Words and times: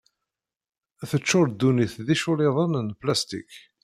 Teččur 1.09 1.45
ddunit 1.51 1.93
d 2.05 2.07
iculliḍen 2.15 2.73
n 2.87 2.89
plastik. 3.01 3.51